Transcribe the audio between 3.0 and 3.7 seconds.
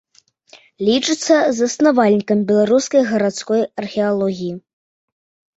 гарадской